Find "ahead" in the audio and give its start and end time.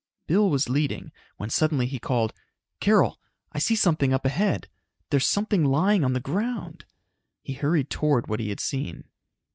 4.25-4.67